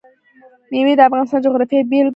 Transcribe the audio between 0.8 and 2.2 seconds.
د افغانستان د جغرافیې بېلګه ده.